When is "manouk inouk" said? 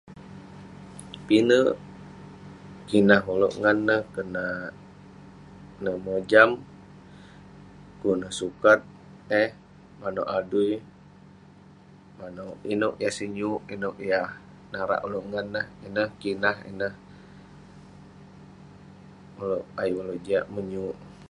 12.19-12.95